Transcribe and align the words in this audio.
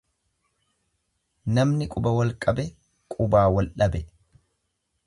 Namni 1.57 1.89
quba 1.93 2.15
walqabe, 2.17 2.67
qubaa 3.17 3.47
waldhabe. 3.59 4.05